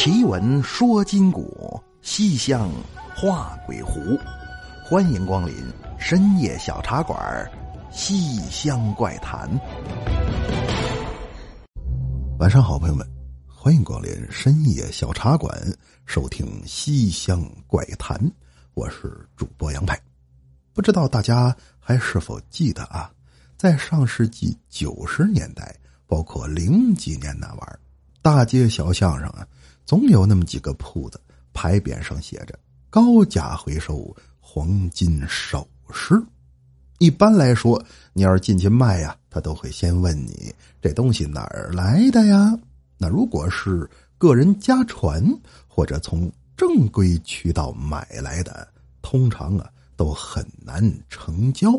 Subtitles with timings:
[0.00, 2.70] 奇闻说金鼓，西厢
[3.16, 4.16] 画鬼狐。
[4.84, 5.52] 欢迎光临
[5.98, 7.18] 深夜小茶馆
[7.92, 9.50] 《西厢怪谈》。
[12.38, 13.04] 晚上好，朋友们，
[13.48, 15.52] 欢迎光临深夜小茶馆，
[16.06, 18.16] 收听《西厢怪谈》。
[18.74, 20.00] 我是主播杨派。
[20.72, 23.10] 不知道大家还是否记得啊？
[23.56, 25.74] 在上世纪九十年代，
[26.06, 27.80] 包括零几年那玩意儿，
[28.22, 29.44] 大街小巷上啊。
[29.88, 31.18] 总有那么几个铺子，
[31.54, 32.58] 牌匾上写着
[32.90, 36.22] “高价回收黄金首饰”。
[37.00, 42.54] 一般来说，你要是进去卖呀，他都会先问你这东西哪儿来的呀？
[42.98, 43.88] 那如果是
[44.18, 45.24] 个人家传
[45.66, 48.68] 或者从正规渠道买来的，
[49.00, 51.72] 通常啊都很难成交。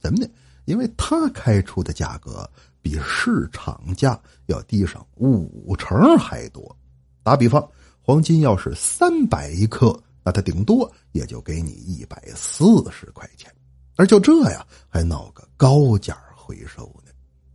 [0.00, 0.26] 怎么呢？
[0.64, 2.50] 因为他开出的价格
[2.82, 6.76] 比市场价要低上五成还多。
[7.24, 7.66] 打比方，
[8.02, 13.50] 黄金要是三百一克，那他顶多也就给你一百四十块钱，
[13.96, 17.10] 而就这样还闹个高价回收呢。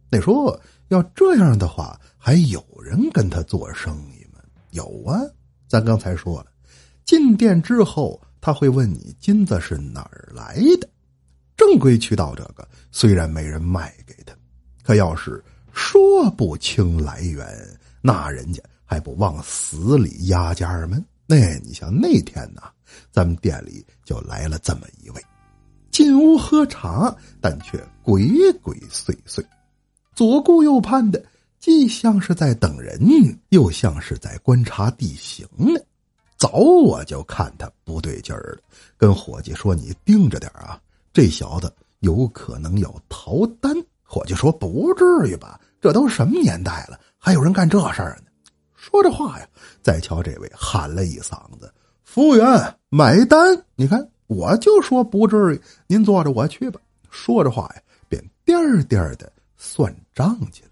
[0.10, 4.42] 那说要这样的话，还有人跟他做生意吗？
[4.72, 5.22] 有啊，
[5.68, 6.48] 咱刚才说了，
[7.06, 10.90] 进店之后他会问你金子是哪儿来的。
[11.56, 14.34] 正规渠道这个虽然没人卖给他，
[14.82, 15.44] 可要是
[15.74, 17.48] 说不清来源，
[18.02, 18.64] 那人家。
[18.90, 20.98] 还不往死里压价吗？
[21.28, 22.64] 那你像那天呐，
[23.12, 25.24] 咱们店里就来了这么一位，
[25.92, 29.46] 进屋喝茶，但却鬼鬼祟祟，
[30.16, 31.24] 左顾右盼的，
[31.60, 33.00] 既像是在等人，
[33.50, 35.80] 又像是在观察地形呢。
[36.36, 38.62] 早我就看他不对劲儿了，
[38.98, 40.82] 跟伙计说：“你盯着点啊，
[41.14, 45.62] 这小子有可能要逃单。”伙计说：“不至于吧？
[45.80, 48.24] 这都什么年代了，还有人干这事儿呢？”
[48.80, 49.48] 说着话呀，
[49.82, 51.72] 再瞧这位喊了一嗓子
[52.06, 52.48] ：“服务员，
[52.88, 53.38] 买单！”
[53.76, 56.80] 你看，我就说不至于，您坐着，我去吧。
[57.12, 60.70] 说着话呀，便颠颠的算账去了。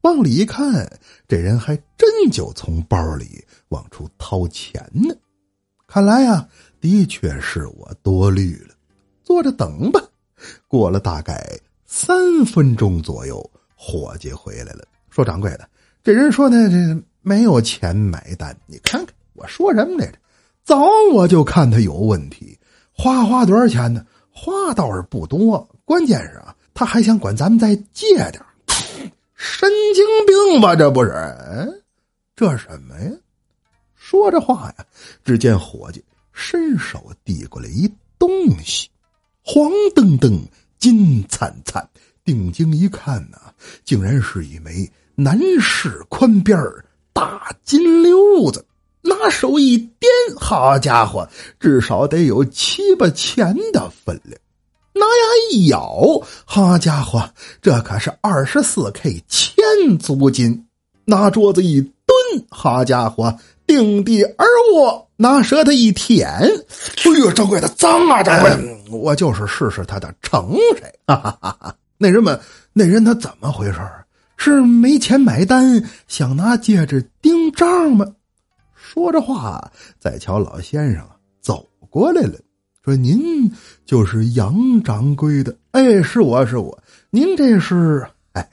[0.00, 0.90] 往里一看，
[1.28, 5.14] 这人还真就从包里往出掏钱呢。
[5.86, 6.48] 看来呀，
[6.80, 8.74] 的确是我多虑了。
[9.22, 10.00] 坐着等吧。
[10.66, 11.48] 过了大概
[11.86, 15.68] 三分钟左右，伙计回来了，说：“掌柜的，
[16.02, 20.18] 这人说呢，这……”没有钱买单，你看看我说什么来着？
[20.62, 22.56] 早我就看他有问题。
[22.92, 24.06] 花花多少钱呢？
[24.30, 28.40] 花倒是不多，关键是啊，他还想管咱们再借点
[29.34, 30.76] 神经病吧？
[30.76, 31.12] 这不是？
[32.36, 33.10] 这什么呀？
[33.96, 34.86] 说着话呀，
[35.24, 38.88] 只见伙计伸手递过来一东西，
[39.42, 40.40] 黄澄澄、
[40.78, 41.84] 金灿灿，
[42.24, 43.52] 定睛一看呐，
[43.84, 46.84] 竟然是一枚男士宽边儿。
[47.16, 48.62] 大金溜子，
[49.00, 51.26] 拿手一掂，好家伙，
[51.58, 54.38] 至少得有七八钱的分量。
[54.92, 57.26] 拿牙一咬，好家伙，
[57.62, 59.56] 这可是二十四 K 千
[59.98, 60.66] 足金。
[61.06, 63.34] 拿桌子一蹲，好家伙，
[63.66, 65.08] 定地而卧。
[65.16, 68.22] 拿舌头一舔，哎呦，掌柜的脏啊！
[68.22, 70.82] 掌柜，我就是试试他的诚实。
[71.06, 72.38] 哈哈哈哈那人们，
[72.74, 73.80] 那人他怎么回事
[74.36, 78.06] 是没钱买单，想拿戒指盯账吗？
[78.74, 81.04] 说着话，再瞧老先生
[81.40, 82.38] 走过来了，
[82.84, 83.50] 说：“您
[83.84, 85.56] 就是杨掌柜的？
[85.72, 86.82] 哎，是我是我。
[87.10, 88.06] 您这是……
[88.32, 88.48] 哎，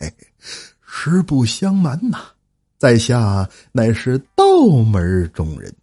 [0.82, 2.18] 实不相瞒呐，
[2.78, 5.74] 在下乃是道门中人，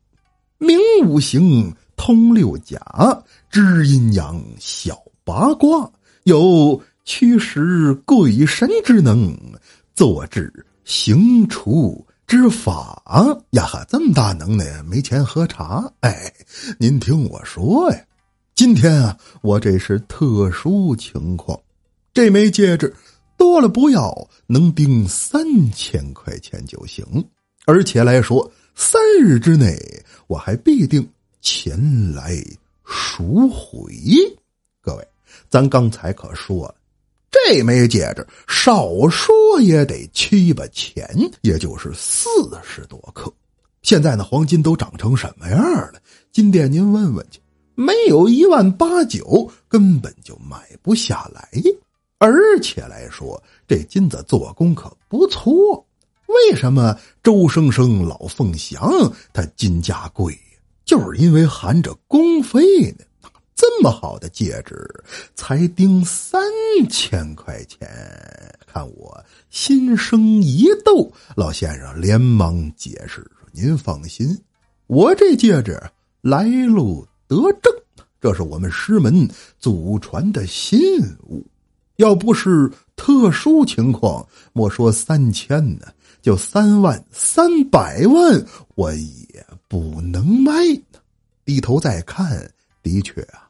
[0.58, 2.80] 明五行，通六甲，
[3.50, 5.90] 知阴阳，晓八卦，
[6.24, 9.36] 有驱使鬼神之能。”
[10.00, 10.50] 做治
[10.86, 13.02] 行除之法
[13.50, 15.92] 呀哈，这么大能耐，没钱喝茶？
[16.00, 16.32] 哎，
[16.78, 18.02] 您听我说呀，
[18.54, 21.60] 今天啊，我这是特殊情况，
[22.14, 22.96] 这枚戒指
[23.36, 27.04] 多了不要，能盯三千块钱就行，
[27.66, 29.78] 而且来说三日之内，
[30.28, 31.06] 我还必定
[31.42, 31.78] 前
[32.14, 32.42] 来
[32.86, 33.92] 赎回。
[34.80, 35.06] 各位，
[35.50, 36.74] 咱刚才可说了。
[37.30, 41.08] 这枚戒指少说也得七八钱，
[41.42, 42.28] 也就是四
[42.62, 43.32] 十多克。
[43.82, 45.58] 现在呢，黄金都涨成什么样
[45.92, 45.94] 了？
[46.32, 47.40] 金店您问问去，
[47.74, 51.48] 没有一万八九，根本就买不下来。
[52.18, 55.86] 而且来说，这金子做工可不错。
[56.26, 58.92] 为什么周生生、老凤祥
[59.32, 60.38] 他金价贵？
[60.84, 62.60] 就是因为含着工费
[62.98, 63.04] 呢。
[63.60, 64.88] 这么好的戒指
[65.34, 66.40] 才定三
[66.88, 67.86] 千块钱，
[68.66, 74.34] 看我心生一动，老先生连忙解释说：“您放心，
[74.86, 75.78] 我这戒指
[76.22, 77.70] 来路得正，
[78.18, 79.28] 这是我们师门
[79.58, 80.80] 祖传的信
[81.28, 81.46] 物，
[81.96, 85.86] 要不是特殊情况，莫说三千呢，
[86.22, 88.42] 就三万、三百万，
[88.74, 90.52] 我也不能卖。”
[91.44, 92.50] 低头再看，
[92.82, 93.49] 的确啊。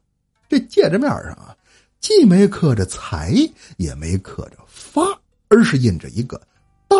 [0.50, 1.56] 这戒指面上啊，
[2.00, 3.32] 既没刻着财，
[3.76, 5.02] 也没刻着发，
[5.48, 6.40] 而是印着一个
[6.88, 6.98] “道”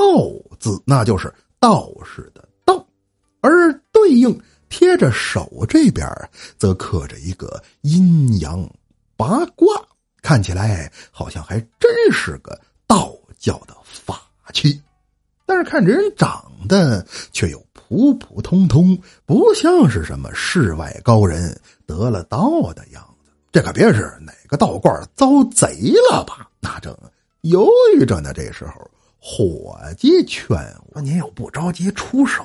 [0.61, 2.87] 字，那就是道士的“道”。
[3.43, 6.08] 而对应贴着手这边，
[6.56, 8.64] 则刻着一个阴阳
[9.17, 9.67] 八卦，
[10.23, 12.56] 看起来好像还真是个
[12.87, 14.81] 道教的法器。
[15.44, 23.05] 但是看这人长得却又普普通通，不像是什么世外高人得了道的样。
[23.52, 26.49] 这可别是哪个道观遭贼了吧？
[26.61, 26.97] 那正
[27.43, 28.32] 犹豫着呢。
[28.32, 28.88] 这时候，
[29.19, 30.56] 伙计劝
[30.93, 32.44] 我：“您又不着急出手，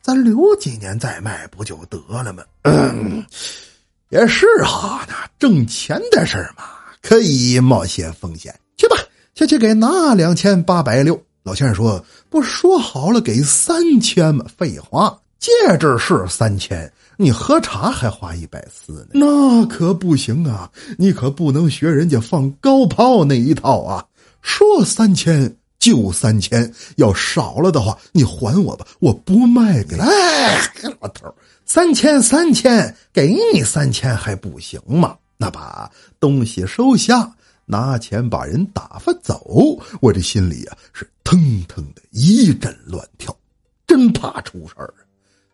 [0.00, 3.24] 咱留几年再卖不就得了吗？”嗯，
[4.08, 6.64] 也是哈，那挣钱的事嘛，
[7.02, 8.58] 可以冒些风险。
[8.76, 8.96] 去吧，
[9.34, 11.20] 去去给拿两千八百六。
[11.42, 16.90] 老先生说：“不说好了给三千吗？”废话，戒指是三千。
[17.20, 19.08] 你喝茶还花一百四呢？
[19.14, 20.70] 那可不行啊！
[20.96, 24.06] 你可不能学人家放高炮那一套啊！
[24.40, 29.96] 说三千就三千，要少了的话你还我吧，我不卖给。
[29.96, 30.60] 哎，
[31.00, 31.34] 老头
[31.66, 35.16] 三千三千，给你三千还不行吗？
[35.36, 35.90] 那把
[36.20, 37.32] 东西收下，
[37.66, 39.76] 拿钱把人打发走。
[40.00, 41.36] 我这心里啊是腾
[41.66, 43.36] 腾的一阵乱跳，
[43.88, 44.94] 真怕出事儿。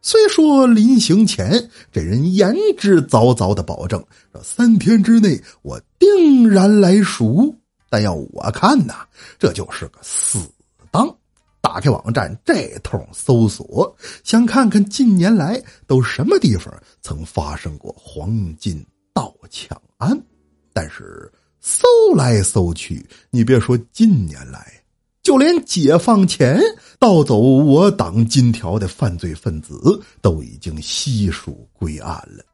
[0.06, 4.04] 虽说临行前这人言之凿凿的保证，
[4.34, 7.56] 这三天之内我定然来赎，
[7.88, 9.06] 但要我看呐，
[9.38, 10.38] 这就是个死
[10.90, 11.08] 当。
[11.62, 18.84] 打开网站这通搜索，想看看近年来都什么地方曾发生过黄金
[19.14, 20.22] 盗抢案，
[20.74, 24.70] 但是搜来搜去，你别说近年来。
[25.24, 26.60] 就连解放前
[26.98, 32.44] 盗走我党金条的犯罪分子都已经悉数归案了。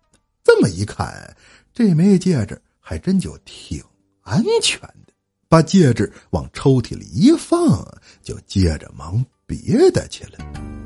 [0.44, 1.36] 这么一看，
[1.74, 3.82] 这枚戒指还真就挺
[4.22, 5.12] 安全的。
[5.48, 7.84] 把戒指往抽屉里一放，
[8.22, 10.38] 就接着忙别的去了。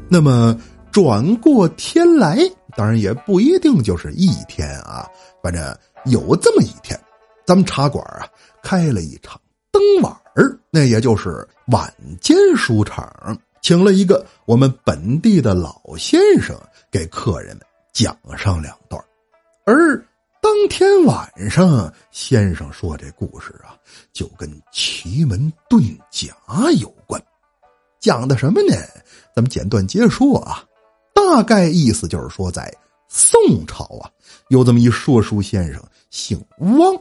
[0.09, 0.59] 那么
[0.91, 2.39] 转过天来，
[2.75, 5.07] 当然也不一定就是一天啊。
[5.43, 5.63] 反正
[6.07, 6.99] 有这么一天，
[7.45, 8.27] 咱们茶馆啊
[8.63, 9.39] 开了一场
[9.71, 16.57] 灯网儿，那也就是晚间书场，请了一个我们本地的老先生
[16.91, 19.03] 给客人们讲上两段
[19.65, 19.97] 而
[20.43, 23.79] 当天晚上，先生说这故事啊，
[24.13, 26.35] 就跟奇门遁甲
[26.79, 27.23] 有关，
[27.99, 28.77] 讲的什么呢？
[29.35, 30.63] 咱们简短结说啊，
[31.15, 32.71] 大概意思就是说，在
[33.09, 34.11] 宋朝啊，
[34.49, 36.95] 有这么一说书先生，姓汪，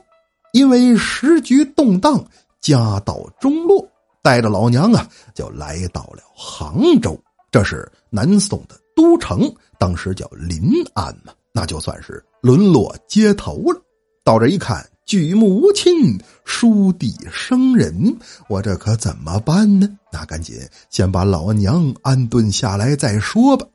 [0.53, 2.25] 因为时局动荡。
[2.63, 3.85] 家道中落，
[4.21, 5.05] 带着老娘啊，
[5.35, 7.19] 就来到了杭州。
[7.51, 13.81] 这是南宋的都城，当时叫临安嘛，那就算是沦落街头了。
[14.23, 18.17] 到这一看，举目无亲，书地生人，
[18.47, 19.89] 我这可怎么办呢？
[20.09, 20.55] 那赶紧
[20.89, 23.67] 先把老娘安顿下来再说吧。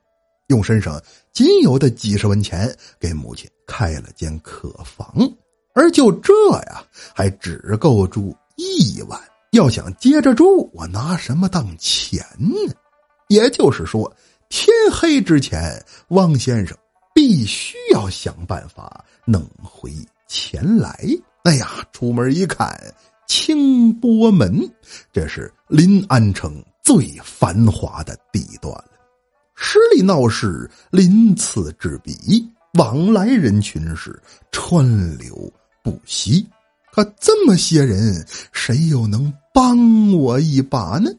[0.47, 0.99] 用身上
[1.31, 5.31] 仅有的几十文钱，给母亲开了间客房，
[5.75, 6.33] 而就这
[6.69, 6.83] 呀，
[7.15, 8.35] 还只够住。
[8.59, 9.21] 一晚
[9.53, 12.57] 要想接着住，我拿什么当钱呢？
[13.29, 14.13] 也就是说，
[14.49, 16.77] 天黑之前，汪先生
[17.15, 19.93] 必须要想办法弄回
[20.27, 20.99] 钱来。
[21.45, 22.77] 哎呀，出门一看，
[23.29, 24.69] 清波门，
[25.13, 28.91] 这是临安城最繁华的地段了，
[29.55, 34.85] 十里闹市，鳞次栉比，往来人群是川
[35.17, 35.51] 流
[35.85, 36.45] 不息。
[36.93, 41.11] 可这么些人，谁又能帮我一把呢？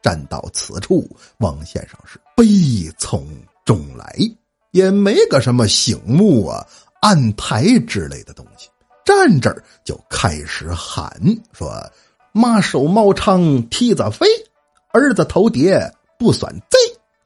[0.00, 1.08] 站到此处，
[1.38, 2.46] 王先生是悲
[2.98, 3.26] 从
[3.64, 4.16] 中来，
[4.70, 6.64] 也没个什么醒目啊、
[7.00, 8.68] 案台之类的东西。
[9.04, 11.10] 站这儿就开始喊
[11.52, 11.68] 说
[12.32, 14.26] ：“马首猫长蹄子飞，
[14.92, 15.78] 儿子头爹
[16.18, 16.78] 不算贼，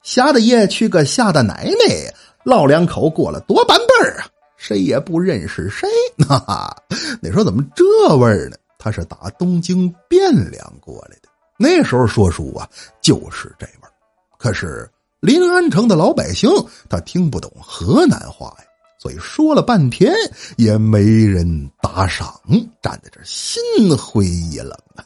[0.03, 4.27] 瞎大爷娶个瞎的奶奶，老两口过了多半辈儿啊。”
[4.62, 5.88] 谁也不认识谁，
[6.28, 6.76] 哈哈！
[7.21, 7.85] 你说怎么这
[8.16, 8.57] 味儿呢？
[8.78, 11.28] 他是打东京汴梁过来的，
[11.59, 12.69] 那时候说书啊，
[13.00, 13.90] 就是这味儿。
[14.38, 14.88] 可是
[15.19, 16.49] 临安城的老百姓
[16.88, 18.64] 他听不懂河南话呀，
[19.00, 20.14] 所以说了半天
[20.57, 22.33] 也没人打赏，
[22.81, 23.61] 站在这心
[23.99, 25.04] 灰意冷啊。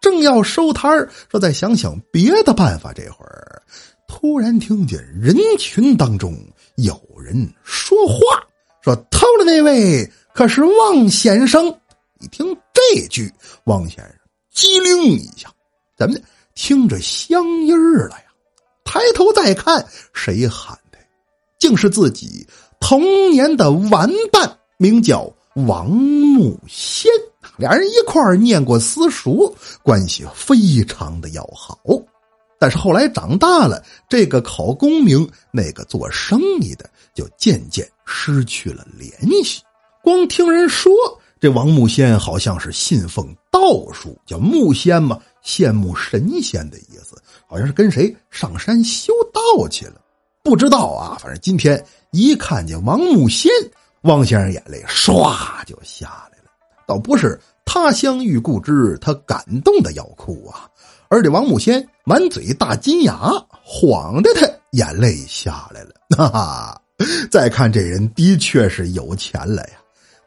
[0.00, 3.60] 正要收摊儿，说再想想别的办法，这会儿
[4.06, 6.36] 突然听见人群当中
[6.76, 8.41] 有人说话，
[8.82, 11.66] 说偷的那位可是王先生。
[12.20, 13.32] 一听这句，
[13.64, 14.14] 王先生
[14.52, 15.48] 机灵一下，
[15.96, 16.22] 怎么的？
[16.54, 18.24] 听着乡音儿了呀！
[18.84, 20.98] 抬头再看，谁喊的？
[21.58, 22.46] 竟是自己
[22.78, 25.32] 童年的玩伴，名叫
[25.66, 27.10] 王木仙。
[27.56, 31.78] 俩人一块儿念过私塾，关系非常的要好。
[32.62, 39.10] 但是后来长大了，这个考功名，那个做生意的，就渐渐失去了联
[39.42, 39.60] 系。
[40.00, 40.92] 光听人说。
[41.40, 43.60] 这王木仙好像是信奉道
[43.92, 49.94] 术，叫木仙嘛，羡慕神仙的意思，好像是跟谁上山修道去了，
[50.44, 51.18] 不知道啊。
[51.20, 53.50] 反正今天一看见王木仙，
[54.02, 56.50] 王先生眼泪唰就下来了，
[56.86, 60.70] 倒不是他乡遇故知，他感动的要哭啊，
[61.12, 63.30] 而这王木仙满嘴大金牙，
[63.62, 65.90] 晃的他眼泪下来了。
[66.16, 66.80] 哈哈，
[67.30, 69.72] 再看这人的确是有钱了呀。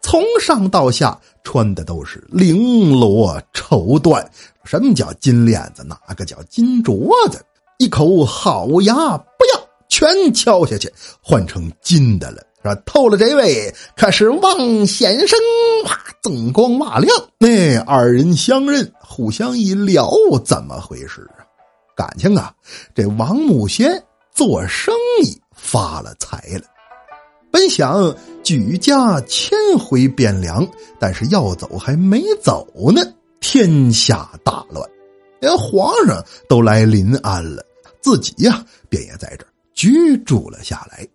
[0.04, 4.24] 从上到下穿的都是绫罗绸缎，
[4.64, 5.84] 什么叫金链子？
[5.84, 7.44] 哪个叫金镯子？
[7.80, 10.88] 一口好牙不要，全敲下去
[11.20, 12.44] 换成金的了。
[12.66, 15.38] 说偷了这位可是王先生，
[15.86, 17.16] 哇，锃光瓦亮。
[17.38, 20.12] 那二人相认，互相一聊，
[20.44, 21.46] 怎么回事啊？
[21.96, 22.52] 感情啊，
[22.96, 24.04] 这王木仙
[24.34, 26.64] 做生意发了财了。
[27.52, 30.68] 本想举家迁回汴梁，
[31.00, 33.02] 但是要走还没走呢，
[33.40, 34.90] 天下大乱，
[35.40, 37.64] 连皇上都来临安了，
[38.02, 39.46] 自己呀便也在这
[39.76, 41.08] 居住了下来。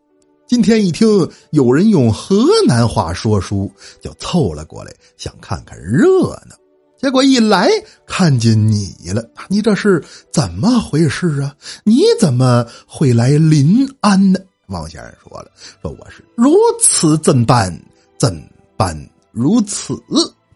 [0.51, 6.57] 今天一听有人用河南话说书，就凑了过来，想看看热闹。
[6.99, 7.71] 结果一来
[8.05, 10.03] 看见你了，你这是
[10.33, 11.55] 怎么回事啊？
[11.85, 14.41] 你怎么会来临安呢？
[14.67, 15.49] 王先生说了
[15.81, 16.53] ：“说我是如
[16.83, 17.73] 此怎办？
[18.19, 18.37] 怎
[18.77, 18.99] 办
[19.31, 19.95] 如此？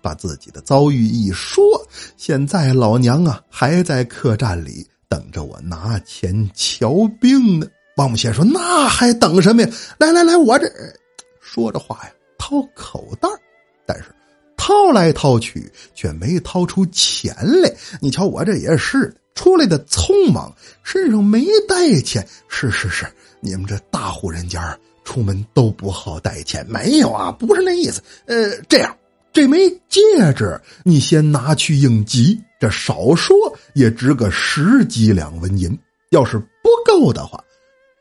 [0.02, 1.62] 把自己的遭遇一说。
[2.16, 9.68] 现在老娘啊还在客栈里等着我拿钱瞧病呢。”王母仙说：“那还等什么呀？
[9.98, 10.66] 来来来，我这
[11.40, 13.28] 说着话呀，掏口袋
[13.86, 14.04] 但是
[14.56, 17.72] 掏来掏去却没掏出钱来。
[18.00, 22.26] 你瞧我这也是出来的匆忙，身上没带钱。
[22.48, 23.06] 是是是。”
[23.40, 24.74] 你们这大户人家
[25.04, 27.30] 出门都不好带钱，没有啊？
[27.30, 28.02] 不是那意思。
[28.24, 28.96] 呃，这样，
[29.34, 30.00] 这枚戒
[30.34, 33.36] 指你先拿去应急，这少说
[33.74, 35.78] 也值个十几两纹银。
[36.10, 37.38] 要是不够的话，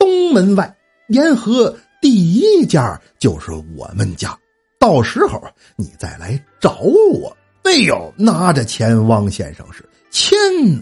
[0.03, 0.75] 东门外
[1.07, 4.37] 沿河第一家就是我们家，
[4.77, 5.41] 到时候
[5.77, 7.33] 你再来找我。
[7.63, 10.37] 哎呦，拿着钱，汪先生是千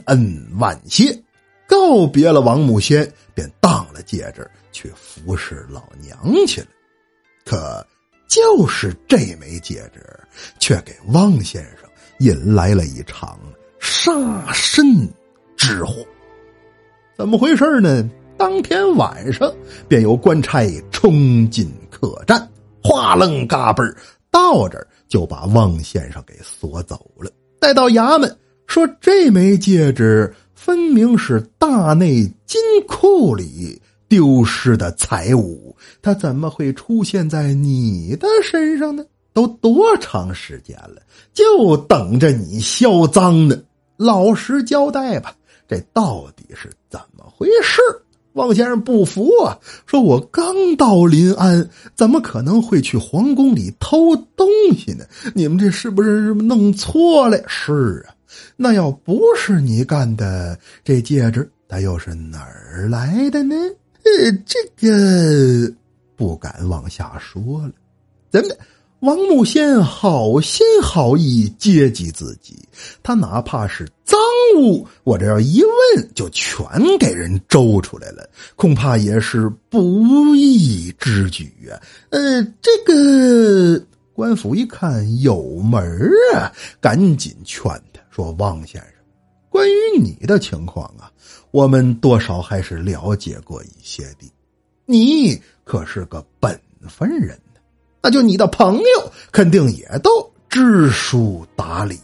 [0.08, 1.16] 恩万谢。
[1.68, 6.68] 告别了王木仙，便当了戒指去服侍老娘去了。
[7.46, 7.86] 可
[8.28, 10.04] 就是这枚戒指，
[10.58, 11.88] 却给汪先生
[12.18, 13.40] 引来了一场
[13.80, 15.08] 杀身
[15.56, 16.04] 之祸。
[17.16, 18.10] 怎么回事呢？
[18.42, 19.54] 当天晚上，
[19.88, 22.50] 便有官差冲进客栈，
[22.82, 23.96] 哗楞嘎嘣
[24.32, 27.30] 到这儿就把汪先生给锁走了。
[27.60, 30.34] 带到衙门，说这枚戒指。
[30.56, 33.80] 分明是大内金库里
[34.10, 39.06] 丢失的财物，他怎么会出现在你的身上呢？
[39.34, 41.00] 都多长时间了，
[41.32, 43.56] 就等着你销赃呢！
[43.98, 45.36] 老实交代吧，
[45.68, 47.80] 这到底是怎么回事？
[48.34, 54.48] 王先生不服啊，说我刚到临安，怎么可能会去皇宫里偷东
[54.78, 55.06] 西呢？
[55.36, 57.42] 你们这是不是弄错了？
[57.48, 58.16] 是啊。
[58.56, 63.56] 那要不是你干的，这戒指它又是哪儿来的呢？
[64.04, 65.74] 呃，这个
[66.16, 67.72] 不敢往下说了。
[68.30, 68.56] 怎么，
[69.02, 72.56] 王木仙好心好意接济自己，
[73.02, 74.20] 他哪怕是赃
[74.58, 76.64] 物，我这要一问，就全
[77.00, 81.82] 给人周出来了，恐怕也是不义之举啊。
[82.12, 85.82] 呃，这个官府一看有门
[86.36, 88.00] 啊，赶紧劝他。
[88.12, 88.92] 说王先生，
[89.50, 91.12] 关于你的情况啊，
[91.50, 94.32] 我们多少还是了解过一些的。
[94.86, 97.40] 你可是个本分人，
[98.04, 100.10] 那就你的朋友肯定也都
[100.50, 102.00] 知书达理，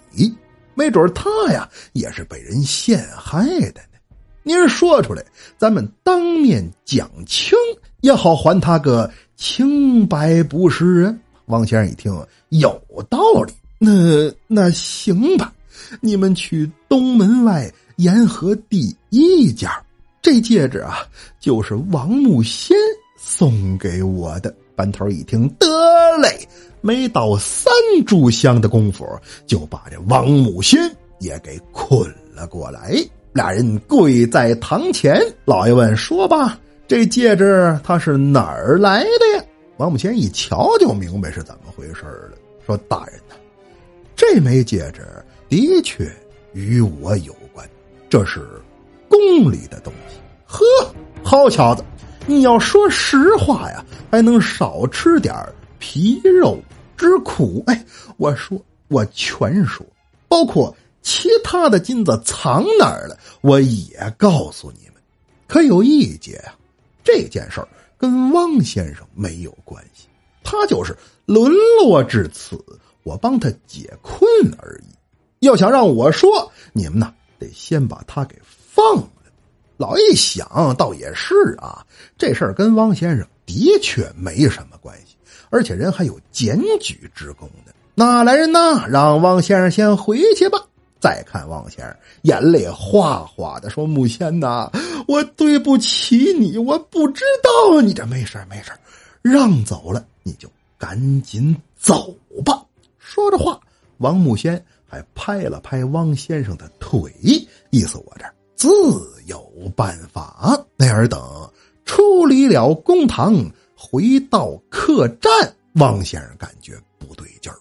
[0.75, 3.97] 没准他呀也是被人陷害的呢。
[4.43, 5.25] 您说出来，
[5.57, 7.57] 咱们当面讲清，
[8.01, 11.13] 也好还他个清白不是？
[11.47, 12.13] 王先生一听
[12.49, 15.51] 有道理，那那行吧，
[15.99, 19.83] 你们去东门外沿河第一家，
[20.21, 20.99] 这戒指啊，
[21.39, 22.77] 就是王木仙
[23.17, 24.53] 送给我的。
[24.75, 25.67] 班头一听得
[26.17, 26.47] 累，
[26.81, 27.73] 没到三
[28.05, 29.07] 炷香的功夫，
[29.45, 30.79] 就把这王母仙
[31.19, 31.99] 也给捆
[32.33, 32.95] 了过来。
[33.33, 39.43] 俩人跪在堂前，老爷问：“说吧，这戒指它是哪儿来的呀？”
[39.77, 43.35] 王母仙一瞧就明白是怎么回事了，说：“大人呐，
[44.15, 45.01] 这枚戒指
[45.47, 46.11] 的确
[46.53, 47.69] 与我有关，
[48.09, 48.47] 这是
[49.07, 49.19] 宫
[49.51, 50.17] 里的东西。
[50.47, 50.65] 呵，
[51.21, 51.83] 好小子，
[52.25, 55.35] 你要说实话呀，还能少吃点
[55.79, 56.59] 皮肉
[56.95, 57.63] 之苦。
[57.67, 57.85] 哎，
[58.17, 59.85] 我说，我全说，
[60.27, 64.95] 包括其他的金子藏哪儿了，我也告诉你们。
[65.47, 66.55] 可有一节啊，
[67.03, 67.67] 这件事儿。”
[67.99, 70.07] 跟汪先生没有关系，
[70.43, 72.63] 他就是沦落至此，
[73.01, 74.23] 我帮他解困
[74.59, 74.93] 而已。
[75.39, 79.09] 要想让我说，你们呢得先把他给放了。
[79.77, 81.83] 老一想，倒也是啊，
[82.19, 85.16] 这事儿跟汪先生的确没什么关系，
[85.49, 87.71] 而且人还有检举之功呢。
[87.95, 90.59] 那来人呐，让汪先生先回去吧。
[90.99, 94.71] 再看汪先生，眼泪哗哗的说：“木仙呐，
[95.07, 98.71] 我对不起你，我不知道你这没事没事
[99.21, 102.11] 让走了你就赶紧走
[102.43, 102.63] 吧。”
[102.97, 103.59] 说着话，
[103.97, 107.11] 王木仙还拍了拍汪先生的腿，
[107.69, 108.25] 意思我这
[108.55, 108.67] 自
[109.27, 109.39] 有
[109.75, 110.59] 办法。
[110.75, 111.21] 那尔等
[111.85, 113.35] 出离了公堂，
[113.79, 115.31] 回到客栈，
[115.75, 117.57] 汪先生感觉不对劲儿，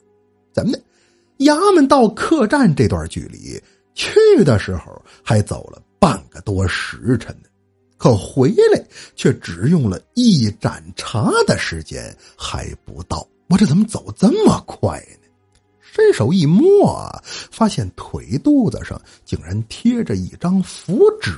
[0.51, 0.83] 怎么的？
[1.41, 3.63] 衙门到客栈这段距离，
[3.95, 7.49] 去的时候还走了半个多时辰呢，
[7.99, 8.83] 可回来
[9.15, 13.29] 却只用了一盏茶的时间还不到。
[13.49, 15.29] 我这怎么走这么快呢？
[15.79, 17.07] 伸手一摸，
[17.51, 21.33] 发现腿肚子上竟然贴着一张符纸，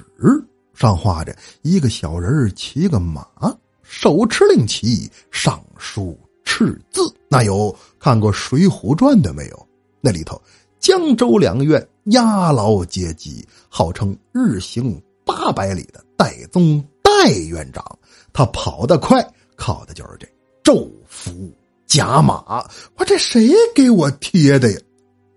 [0.74, 3.26] 上画着一个小人骑个马，
[3.88, 7.00] 手持令旗，上书赤字。
[7.26, 9.68] 那有看过《水浒传》的没有？
[10.00, 10.40] 那里头，
[10.78, 17.82] 江州两院押牢阶级，号称日行八百里的戴宗戴院长，
[18.30, 20.28] 他跑得快，靠的就是这
[20.62, 21.50] 昼伏
[21.86, 22.62] 甲马。
[22.96, 24.78] 我这谁给我贴的呀？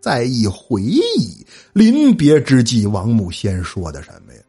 [0.02, 4.42] 再一回忆，临别之际，王木仙说的什么呀？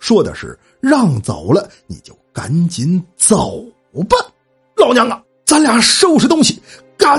[0.00, 3.62] 说的是让走了，你就赶紧走
[4.08, 4.16] 吧。
[4.76, 6.60] 老娘啊，咱俩收拾东西。
[7.02, 7.18] 赶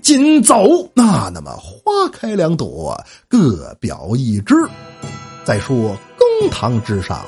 [0.00, 0.90] 紧走！
[0.94, 4.54] 那那么花开两朵，各表一枝。
[5.44, 7.26] 再说公堂之上，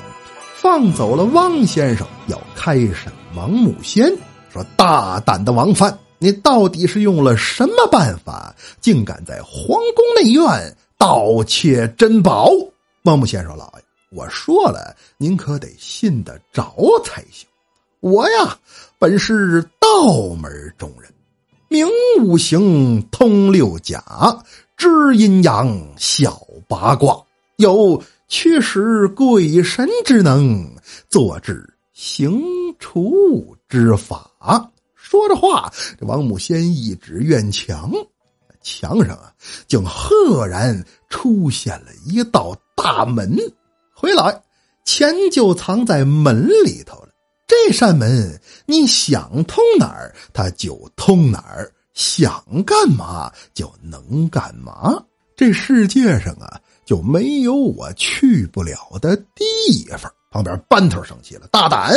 [0.55, 4.11] 放走了汪先生，要开审王木仙。
[4.51, 12.49] 说大胆的王犯，你到底是用了什么办法，竟敢在皇宫内院盗窃珍宝？
[13.03, 13.80] 王木仙说：“老爷，
[14.11, 17.47] 我说了，您可得信得着才行。
[18.01, 18.59] 我呀，
[18.99, 21.09] 本是道门中人。”
[21.69, 21.87] 明
[22.19, 24.03] 五行，通六甲，
[24.75, 27.23] 知阴阳，晓八卦，
[27.55, 30.69] 有驱使鬼神之能，
[31.07, 32.43] 做治行
[32.79, 34.29] 除之法。
[34.93, 37.89] 说着话，这王母仙一指院墙，
[38.61, 39.31] 墙上啊，
[39.67, 43.37] 竟赫然出现了一道大门。
[44.01, 44.41] 回来，
[44.83, 47.09] 钱就藏在门里头了。
[47.45, 54.99] 这扇门，你想通哪儿，它就通哪儿；想干嘛就能干嘛。
[55.37, 60.11] 这世界上啊，就没有我去不了的地方。
[60.31, 61.93] 旁边班头生气了：“大胆！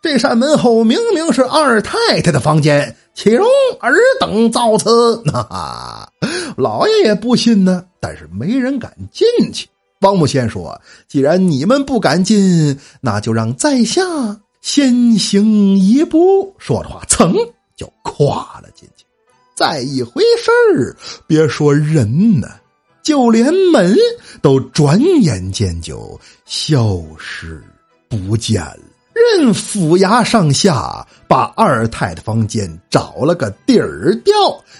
[0.00, 3.48] 这扇门后明明是二太太的房间，岂容
[3.80, 6.08] 尔等造次？”那
[6.56, 9.68] 老爷也不信呢，但是没人敢进去。
[10.00, 14.02] 王木仙说：“既然你们不敢进，那就让在下。”
[14.60, 17.32] 先行一步，说着话，噌
[17.76, 19.04] 就跨了进去。
[19.54, 22.48] 再一回事儿，别说人呢，
[23.02, 23.96] 就连门
[24.42, 27.62] 都转眼间就消失
[28.08, 28.80] 不见了。
[29.14, 34.34] 任府衙上下把二太太房间找了个底儿掉，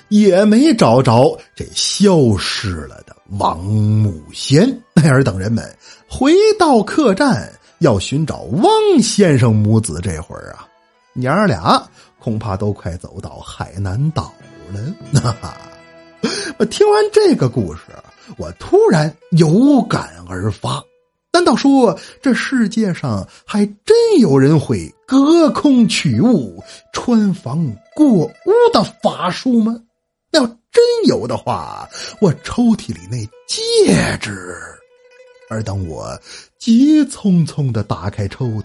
[0.08, 3.02] 也没找着这消失了
[3.38, 4.80] 王木仙。
[4.94, 5.64] 那 尔等人们
[6.08, 7.52] 回到客栈。
[7.80, 10.66] 要寻找汪先生母子，这会儿啊，
[11.12, 11.80] 娘儿俩
[12.18, 14.32] 恐怕都快走到海南岛
[14.72, 15.20] 了。
[15.20, 15.56] 哈哈，
[16.68, 17.82] 听完这个故事，
[18.36, 20.82] 我突然有感而发。
[21.32, 26.60] 难道说这世界上还真有人会隔空取物、
[26.92, 27.64] 穿房
[27.94, 28.32] 过屋
[28.72, 29.80] 的法术吗？
[30.32, 31.88] 要真有的话，
[32.20, 34.56] 我抽屉里那戒指……
[35.50, 36.20] 而当我
[36.58, 38.64] 急匆匆的打开抽屉，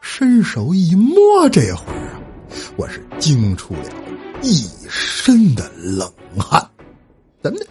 [0.00, 2.16] 伸手一摸，这会儿
[2.76, 3.90] 我是惊出了
[4.40, 6.66] 一身的冷汗。
[7.42, 7.66] 怎么的？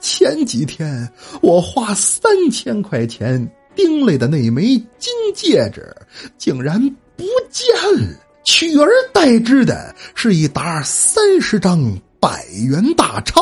[0.00, 1.10] 前几天
[1.42, 5.92] 我花三千块钱订来的那枚金戒指，
[6.36, 6.80] 竟然
[7.16, 7.66] 不见
[8.00, 13.40] 了，取而代之的是一沓三十张百元大钞，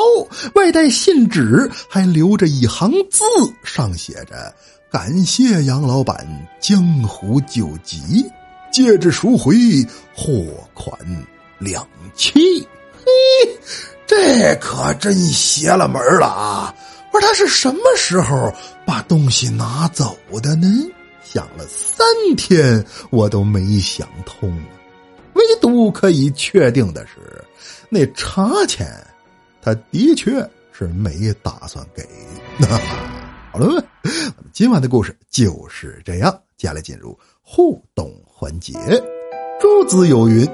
[0.55, 3.25] 外带信纸，还留着一行字，
[3.65, 4.55] 上写着
[4.93, 6.27] “感谢杨老板
[6.61, 8.25] 江湖救急，
[8.73, 9.55] 戒指赎回，
[10.15, 10.99] 货款
[11.59, 12.67] 两期。”
[13.05, 13.59] 嘿。
[14.07, 16.75] 这可真邪了门了啊！
[17.13, 18.53] 我说他是什么时候
[18.87, 20.69] 把东西拿走的呢？
[21.25, 24.57] 想了三天，我都没想通。
[25.47, 27.15] 唯独可以确定的是，
[27.89, 28.87] 那茶钱，
[29.63, 30.33] 他的确
[30.73, 32.03] 是没打算给。
[33.53, 33.85] 好了，
[34.53, 36.33] 今晚的故事就是这样。
[36.57, 38.75] 接下来进入互动环节。
[39.61, 40.47] 诸子有云：“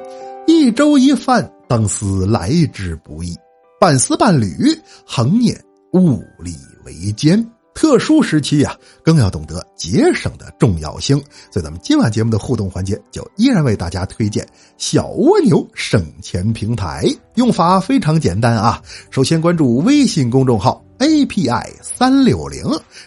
[0.47, 3.35] 一粥一饭，当思来之不易。”
[3.81, 4.55] 半丝半缕，
[5.07, 5.59] 恒念
[5.95, 7.45] 物力维艰。
[7.75, 11.17] 特殊时期呀，更要懂得节省的重要性。
[11.51, 17.05] 所以，咱们今晚节目的互动环节，就依然为大家推荐小蜗牛省钱平台。
[17.37, 22.63] 用法非常简单啊，首先关注微信公众号 API 三六零，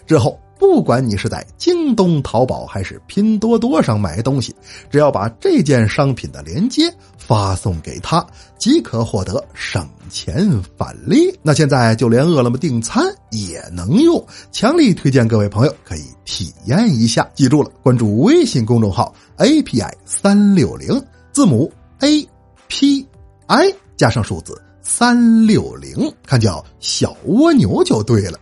[0.06, 0.39] 之后。
[0.67, 4.54] 不管你是在京东、淘宝还是拼多多上买东西，
[4.89, 8.25] 只要把这件商品的链接发送给他，
[8.58, 11.34] 即可获得省钱返利。
[11.41, 17.25] 那现在就连饿了么订餐也能用，强力推荐各位朋友可以体验一下。
[17.36, 21.01] 记住了，关注微信公众号 API 三六零，
[21.32, 22.28] 字母 A
[22.67, 23.08] P
[23.45, 28.39] I 加上数字三六零，看叫小蜗牛就对了。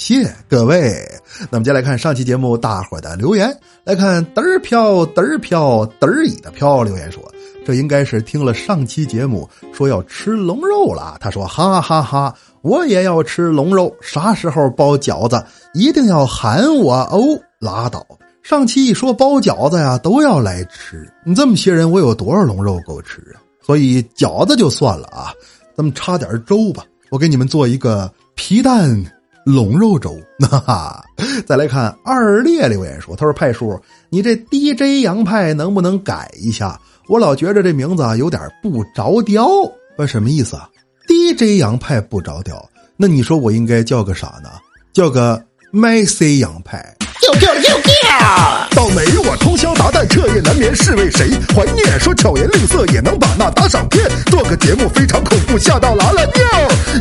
[0.00, 1.06] 谢各位，
[1.50, 7.22] 那么接下来看上期节目大伙的留言，来看嘚儿飘嘚儿飘嘚儿一的飘留言说，
[7.66, 11.18] 这应该是听了上期节目说要吃龙肉了。
[11.20, 17.38] 他说哈哈哈，我也要吃龙肉，啥时候包饺子一定要喊我哦。
[17.58, 18.06] 拉倒，
[18.42, 21.06] 上期一说包饺子呀，都要来吃。
[21.26, 23.36] 你这么些人，我有多少龙肉够吃啊？
[23.60, 25.30] 所以饺子就算了啊，
[25.76, 26.86] 咱们插点粥吧。
[27.10, 29.19] 我给你们做一个皮蛋。
[29.44, 31.04] 龙肉粥，哈哈！
[31.46, 36.78] 再来看二列留言说：“他说派叔，你这 DJ 杨派能不能改一下？
[37.08, 39.48] 我老觉着这名字啊有点不着调。
[39.96, 40.68] 问什么意思啊
[41.08, 44.50] ？DJ 杨派不着调，那你说我应该叫个啥呢？
[44.92, 49.04] 叫个麦 C 洋派。”就就就叫倒霉！
[49.28, 51.28] 我通宵达旦，彻夜难眠，是为谁？
[51.54, 56.42] 怀念说巧言令色也能把那打赏骗，做个节目非常恐怖，吓到拉了尿。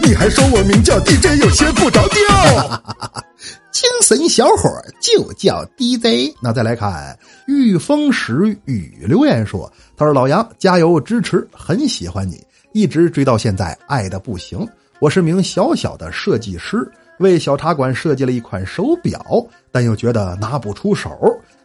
[0.03, 2.83] 你还说我名叫 DJ，有些不着调。
[3.71, 6.35] 精神小伙就叫 DJ。
[6.41, 14.67] 那再来看御风时雨留言说：“他说老杨加油支持，很喜欢你，一直追到现在，爱的不行。
[14.99, 16.85] 我是名小小的设计师。”
[17.19, 19.23] 为小茶馆设计了一款手表，
[19.71, 21.09] 但又觉得拿不出手，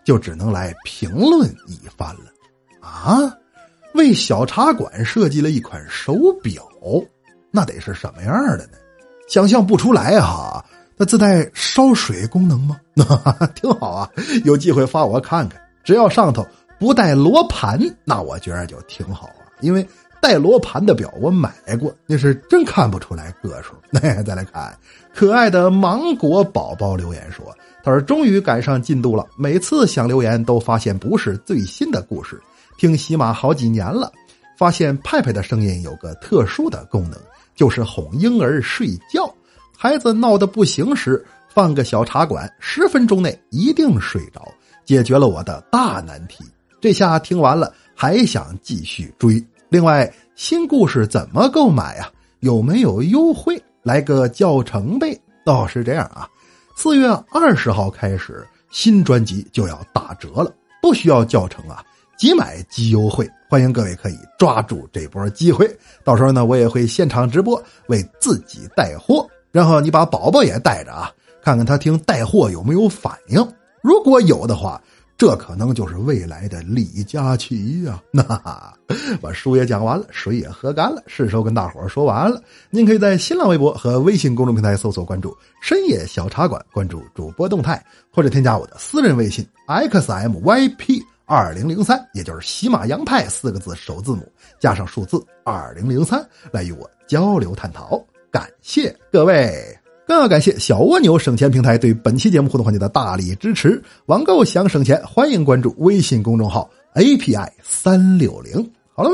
[0.04, 2.24] 就只能来评论一番了。
[2.80, 3.32] 啊，
[3.94, 6.62] 为小茶馆设计了一款手表，
[7.50, 8.72] 那得是什么样的呢？
[9.28, 10.64] 想象不出来哈。
[10.96, 12.76] 那自带烧水功能吗？
[13.54, 14.10] 挺好啊，
[14.44, 15.60] 有机会发我看看。
[15.82, 16.46] 只要上头
[16.78, 19.42] 不带罗盘，那我觉得就挺好啊。
[19.60, 19.84] 因为
[20.24, 23.74] 带罗盘的表我买过，那是真看不出来个数。
[23.92, 24.74] 那再来看。
[25.14, 29.26] 可爱的芒果宝宝留言说：“他说终于赶上进度了。
[29.36, 32.40] 每次想留言都发现不是最新的故事。
[32.78, 34.10] 听喜马好几年了，
[34.56, 37.20] 发现派派的声音有个特殊的功能，
[37.54, 39.30] 就是哄婴儿睡觉。
[39.76, 44.48] 孩子闹得不行时，放个小茶馆，十分钟内一定睡着，
[44.86, 46.42] 解决了我的大难题。
[46.80, 49.44] 这下听完了，还想继续追。
[49.74, 52.08] 另外，新故事怎么购买啊？
[52.38, 55.20] 有没有优惠？”来个教程呗！
[55.46, 56.28] 哦，是这样啊，
[56.76, 61.82] 四月二十号开始，新专辑就要打折了，不需要教程啊，
[62.16, 65.68] 即买即优惠，欢迎各位可以抓住这波机会。
[66.04, 71.10] 到时候呢，我也会现场直播为自己带货，然后你把宝宝也带着啊，
[71.42, 73.44] 看看他听带货有没有反应。
[73.82, 74.80] 如果有的话，
[75.16, 78.02] 这可能就是未来的李佳琦呀！
[78.10, 78.22] 那
[79.22, 82.42] 把书也讲完了，水也喝干了，是时候跟大伙说晚安了。
[82.68, 98.04] 您可以在新浪微博和微信公众平台搜索关注“深夜小茶馆”，关注主播动态，或者添加我的私人微信 xmyp 二零零三，也就是喜马洋派四个字首字母加上数字二零零三，来与我交流探讨。
[98.32, 99.83] 感谢各位。
[100.06, 103.82] 更要感谢小蜗牛省钱平台对本期节目互动环节的大力支持。
[104.06, 108.70] 网购想省钱，欢迎关注微信公众号 API 三六零。
[108.94, 109.10] 好了，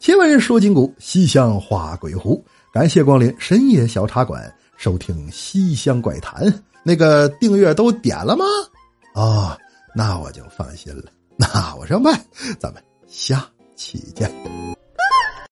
[0.00, 2.44] 且闻说今古，西厢画鬼狐。
[2.72, 6.52] 感谢光临深夜小茶馆，收听西厢怪谈。
[6.82, 8.44] 那个订阅都点了吗？
[9.14, 9.56] 啊，
[9.94, 11.04] 那我就放心了。
[11.36, 12.12] 那我上麦，
[12.58, 14.73] 咱们下期见。